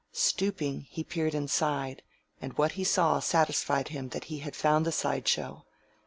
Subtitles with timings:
[0.13, 2.01] Stooping, he peered inside,
[2.41, 5.67] and what he saw satisfied him that he had found the side show.